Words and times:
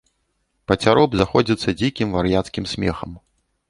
Пацяроб 0.71 1.11
заходзіцца 1.21 1.77
дзікім 1.79 2.07
вар'яцкім 2.19 2.71
смехам. 2.77 3.11